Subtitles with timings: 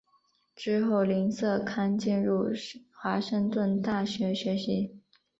[0.55, 2.47] 之后林瑟康进入
[2.91, 4.99] 华盛顿大学学习。